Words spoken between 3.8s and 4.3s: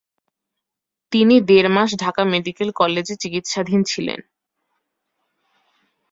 ছিলেন।